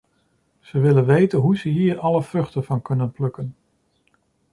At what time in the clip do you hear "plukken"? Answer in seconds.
3.11-3.55